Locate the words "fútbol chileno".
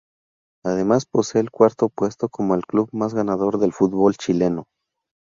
3.71-4.65